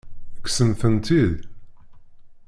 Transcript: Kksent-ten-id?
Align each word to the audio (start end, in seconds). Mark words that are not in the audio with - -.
Kksent-ten-id? 0.45 1.33